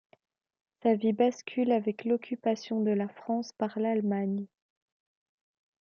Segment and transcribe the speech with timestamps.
[0.81, 4.47] Sa vie bascule avec l’Occupation de la France par l'Allemagne.